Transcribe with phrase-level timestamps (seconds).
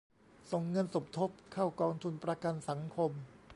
[0.51, 3.11] ส่งเงินสมทบเข้ากองทุนประกันสังคม